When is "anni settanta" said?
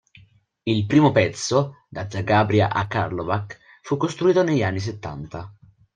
4.63-5.55